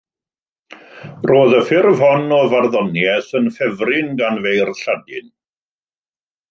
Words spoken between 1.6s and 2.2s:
ffurf